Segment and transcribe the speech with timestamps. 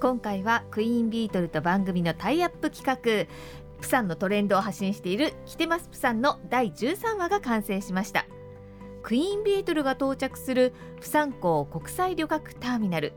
[0.00, 3.26] 今回はクイーンビートルと番組のタイアップ企画。
[3.80, 8.26] プサンのトレンドを発信しているキテマスプサンの第13話が完成しました。
[9.02, 13.12] クイーンビートルが到着するプサン港国際旅客ターミナル。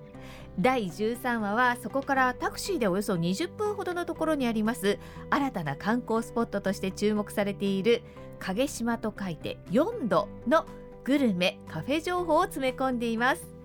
[0.60, 4.98] 第13話はそこからタクシーでおよそ20分ほどのところにあります。
[5.30, 8.02] 新たな観光スポットとして注目されている
[8.40, 10.66] 影島と書いて4度の
[11.04, 13.61] グルメカフェ情報を詰め込んでいます。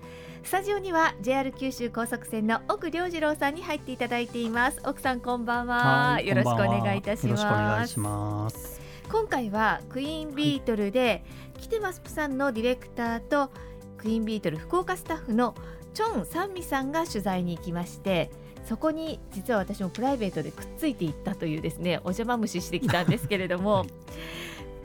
[0.47, 4.81] スタジオには JR 九州高速線の奥良次郎さんに入っていただいています。
[4.87, 6.21] 奥さんこんばんは。
[6.23, 8.81] よろしくお願いいたします。
[9.11, 13.51] 今回はクイーンビートルで、はい、来てますプさんのディレクターと
[13.99, 15.57] クイーンビートル福岡スタッフの
[15.95, 18.31] チョン・サンミさんが取材に行きまして
[18.69, 23.85] そこに実は私もプライベートでくっついていったというですねお邪魔虫してきたんですけれども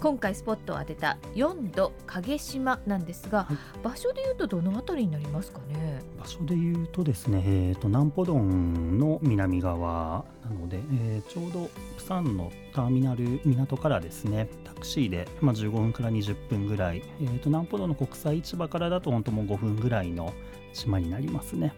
[0.01, 6.01] 今回スポットを当てた4度影島なんですが、はい、場所でいうとどの辺りになりますかね？
[6.19, 20.33] 場所でいうとですね、えーと、南浦ンの南側なので、えー、ちょうどプサンのターミナル港からですねタクシーで、まあ、15分から20分ぐらい、えーと、南浦ンの国際市場からだと本当もう5分ぐらいの
[20.73, 21.75] 島になりますね。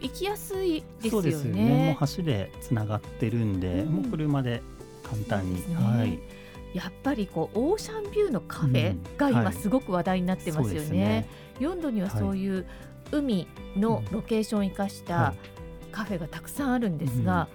[0.00, 1.10] 行きやすいですよね。
[1.10, 1.96] そうですよね。
[2.00, 4.62] もう橋でつながってるんで、うん、もう車で
[5.02, 6.18] 簡単に、ね、はい。
[6.76, 11.26] やっぱりこうオーシャンビューのカフェが今すごく話題になってますよね。
[11.58, 12.66] うんはい、4度にはそういう
[13.12, 15.34] 海のロケーションを生かした
[15.90, 17.48] カフェがたくさんあるんですが、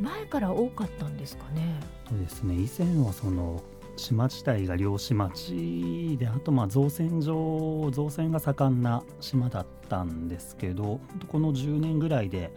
[0.00, 1.78] 前から多かったんですかね？
[2.08, 2.54] そうですね。
[2.54, 3.62] 以前はその
[3.96, 12.50] 島自体が漁師町であとまあ造船所造船が盛んな島だったんですけどこの10年ぐらいで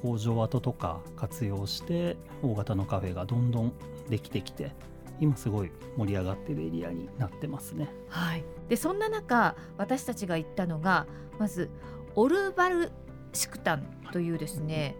[0.00, 3.72] 工場跡とか活用して大型のカフェがどんどん
[4.08, 4.72] できてきて
[5.20, 7.88] 今すごい盛り上がってるエリアになってますね。
[8.08, 11.06] はい、でそんな中私たちが行ったのが
[11.38, 11.70] まず
[12.14, 12.90] オルバル
[13.32, 14.96] シクタンというですね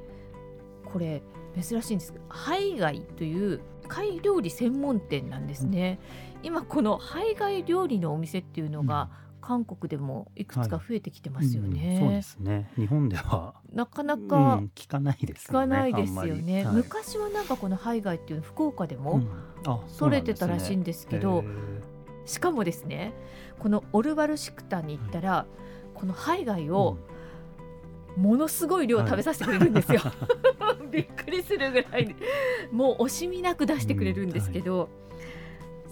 [0.84, 1.22] これ
[1.60, 5.98] 珍しいんです海外という貝料理専門店なんですね、
[6.40, 9.08] うん、今この海外料理のお店っていうのが、
[9.46, 12.70] 韓国でもいくつか増えてきてますよね、はいうん、そうですね。
[12.74, 13.54] 日本では。
[13.72, 19.22] なかなか、聞かないですよね聞かないですよね、はい、昔はなんかこの海外っていう福岡でも
[19.98, 21.82] 取れてたらしいんですけど、うんね、
[22.24, 23.12] しかもですね
[23.60, 25.46] このオルバルシクタに行ったら、
[25.94, 26.98] この海外を、
[28.16, 30.12] ものすごい量食べさせてくれるんですよ、は
[30.84, 32.16] い、 びっくりするぐらい
[32.72, 34.88] もう惜しみなく出してくれるんですけど、うんはい、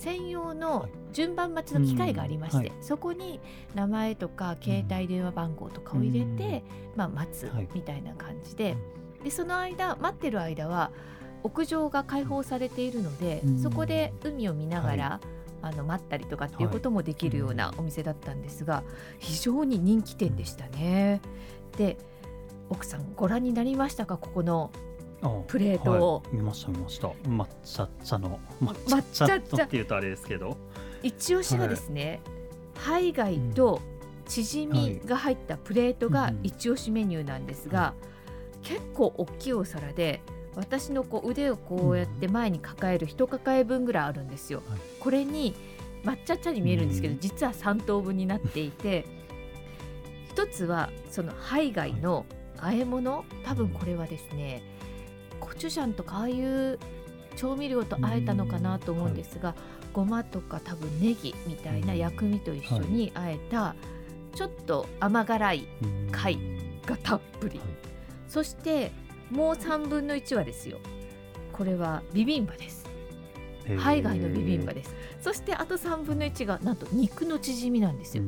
[0.04, 3.40] 専用の順番待ちの機械がありまして、はい、そこに
[3.74, 6.62] 名前とか携帯電話番号とかを入れて、
[6.94, 8.76] まあ、待つみたいな感じで,、
[9.22, 10.90] でその間待ってる間は
[11.42, 15.20] 屋上が開放されているので、そこで海を見ながら、
[15.60, 18.82] あの待ったりとかっていうこともできるようなお店だったんですが、
[19.18, 21.20] 非常に人気店でしたね。
[21.76, 21.98] で
[22.70, 24.16] 奥さんご覧になりましたか？
[24.16, 24.70] ここの
[25.46, 27.08] プレートを、はい、見ました見ました。
[27.08, 30.56] 抹茶茶の抹茶茶っていうとあれですけど。
[31.02, 32.20] 一押しがですね、
[32.76, 33.80] はい、海外と
[34.26, 37.94] チヂミが入ったプレートが一押しメニューなんですが、
[38.56, 40.22] うん、結構大きいお皿で
[40.56, 44.62] 私のこう腕をこうやって前に抱える一抱え分ぐらいあるんですよ。
[44.68, 45.54] はい、これに
[46.04, 49.04] 抹茶茶に見えるんですけど、実は3等分になっていて
[50.30, 52.26] 一つはその海外の
[52.60, 53.24] 和え物。
[53.44, 54.62] 多分これはですね
[55.40, 56.78] コチュジャンとかああいう
[57.36, 59.58] 調味料とあえたのかなと思うんですが、はい、
[59.92, 63.74] ごまとか多分ネギみたいな薬味と一緒にあえた、
[64.34, 65.68] ちょっと甘辛い
[66.12, 66.38] 貝
[66.86, 67.68] がたっぷり、はい、
[68.28, 68.92] そして
[69.30, 70.78] もう3分の1はですよ。
[71.52, 72.84] これはビビンバです。
[73.78, 74.94] 海外のビビンバです。
[75.20, 78.24] そしてあと3分の1がなんと肉のチヂミなんですよ、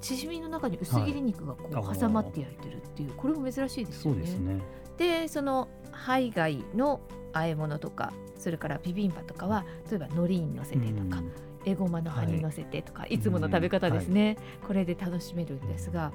[0.00, 4.26] チヂミの中に薄切り肉がこう挟まって焼いてるっていう、これも珍しいですよね。
[4.26, 4.60] そね
[4.98, 7.00] でその海外の
[7.32, 11.22] 和え物とかそれからビビンバとかは例えば海苔にのせてとか、
[11.64, 14.36] えごまの葉にのせてとか、はい、いつもの食べ方ですね、はい、
[14.66, 16.12] これで楽しめるんですが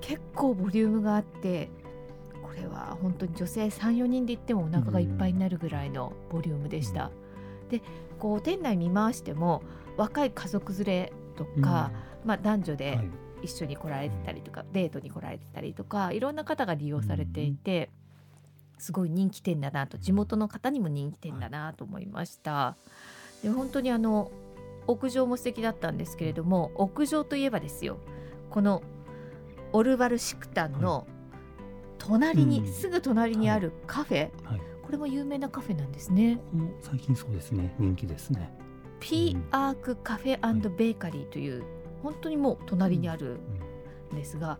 [0.00, 1.68] 結構ボリュームがあって
[2.42, 7.10] これは本当に女性34人で行ってもお腹がいっぱいになるぐらいのボリュームでした。
[7.68, 7.82] で
[8.18, 9.62] こう店内見回しても
[9.96, 11.92] 若い家族連れとか、
[12.22, 12.98] うん、まあ、男女で
[13.42, 17.97] 一緒に来られてたりとか、はい、デートに来られてたりとかいろんな方が利用されていて、うん、
[18.78, 22.76] すごい人気店だなと地元の方にも人気店だなと思いました。
[23.42, 24.30] で本当にあの
[24.86, 27.98] 屋上も素敵だったんですけれども屋上といえばですよ
[28.50, 28.82] この
[29.72, 31.06] オルバルシクタンの
[31.98, 34.60] 隣に、はい、すぐ隣にあるカフェ、はい。
[34.82, 36.40] これも有名なカフェなんですね。
[36.80, 37.74] 最近そうですね。
[37.78, 38.50] 人気ですね。
[39.00, 41.62] ピーアークカフェベーカリーという、
[42.02, 43.57] 本当にもう隣にあるん
[44.16, 44.58] ですが、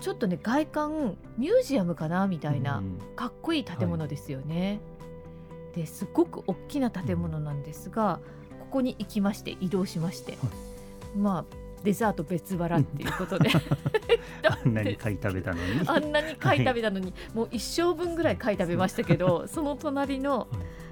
[0.00, 2.82] ちょっとね外観ミュージアムかなみたいな、
[3.14, 4.80] かっこいい建物ですよね。
[5.40, 8.20] はい、ですごく大きな建物なんですが、
[8.60, 10.38] ここに行きまして移動しまして、は
[11.14, 11.44] い、まあ
[11.82, 13.50] デザート別腹っていうことで。
[14.48, 15.80] あんなに貝食べたのに。
[15.86, 20.48] あんなに貝食べたのに、はい、もう一生分ぐらい貝食べましたけどその隣の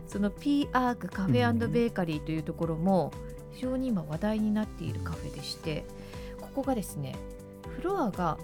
[0.07, 3.13] その P アークカフェベーカリーというところも
[3.53, 5.85] 非常に今話題になっているカフェでして
[6.41, 7.17] ここがですね
[7.77, 8.39] フロアが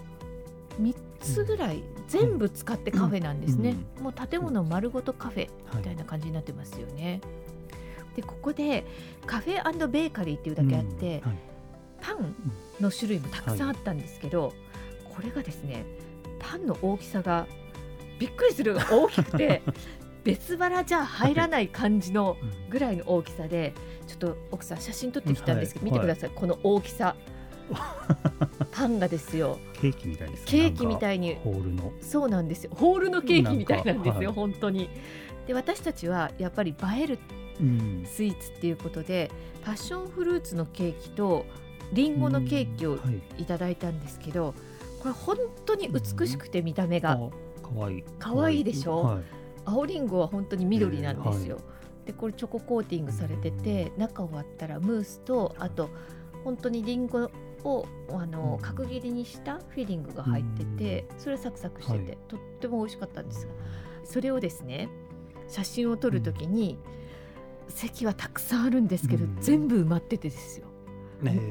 [0.79, 7.21] 3つぐらい全部使ってカフェなんですね、もう建物丸ごとカフェみたいな感じになってますよね。
[8.15, 8.85] でここで
[9.25, 11.23] カフェベーカリーっていうだけあって、
[12.01, 12.35] パン
[12.81, 14.53] の種類もたくさんあったんですけど、
[15.15, 15.85] これがですね
[16.39, 17.47] パンの大きさが
[18.19, 19.61] びっくりする大きくて
[20.23, 22.37] 別腹じゃ入らない感じの
[22.69, 23.73] ぐらいの大きさで
[24.07, 27.15] ちょっと奥さん写真撮ってきたんですけど、見てください、この大きさ
[28.71, 29.59] パンがですよ。
[29.73, 31.35] ケーキみたいです、ね、ケーキみたいに。
[31.35, 31.91] ホールの。
[32.01, 32.71] そうなんですよ。
[32.73, 34.89] ホールのケーキみたいなんですよ、はい、本当に。
[35.47, 37.19] で私たちはやっぱり映える
[38.05, 41.45] スイーツっていうことで、うん、パッションフルーツのケーキと
[41.93, 42.97] りんごのケーキを
[43.37, 43.45] い。
[43.45, 44.53] ただいたんですけど、
[45.03, 47.17] うんはい、これ本当に美しくて見た目が、
[47.61, 48.03] かわいい。
[48.19, 49.23] かわいいでしょ、はい、
[49.65, 51.59] 青りんごは本当に緑なんですよ、
[52.05, 55.89] でこれチョココーティングされてて中を割ったらムースとあと
[56.43, 57.29] 本当にりんご
[57.63, 63.53] をあの角切りにしたフィリングが入っててそれサクサクしてて、はい、とっても美味しかったんですが
[64.03, 64.89] それをですね
[65.47, 66.79] 写真を撮るときに、
[67.67, 70.65] 席はたくさんあるんですけど、全部埋まっててですよ、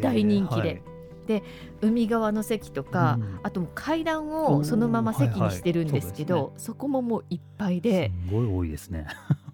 [0.01, 0.61] 大人気で。
[0.61, 0.83] はい。
[1.27, 1.45] で
[1.81, 9.07] 海側の席とか、うん、あと階段をそのまま席にしてるんですけど、はいはいそね、そこももういっぱいですごい多いですね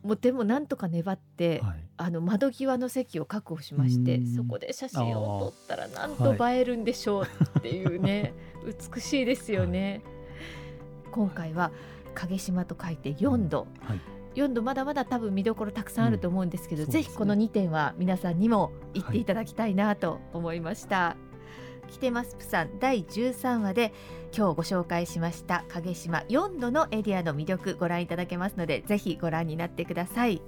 [0.07, 7.25] もうでもなんとか粘って、はい、あの窓際の席を確保しましてそこで写真を撮ったらなんと映えるんでしょう
[7.59, 8.33] っていうね、
[8.63, 10.03] はい、美しいですよね。
[11.11, 11.73] 今回は
[12.15, 14.01] 影島と書いて4度、はい、
[14.41, 16.89] 4度まだまだ多分見どころたくさんあると思うんですけど、うん。
[16.89, 21.17] ね、ぜひこの2点は皆さんにも行っていただきたいなと思いました。
[21.87, 23.93] 来てますプサン第13話で
[24.37, 30.43] 今日ご紹介しました影島4度のエリアの魅力ご覧いただけますのでぜひご覧になってください。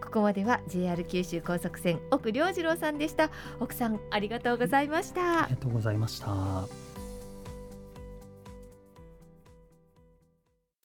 [0.00, 3.30] ここまでは JR 九州高速線奥良次郎さんでした。
[3.60, 5.44] 奥さんありがとうございました。
[5.44, 6.89] ありがとうございました。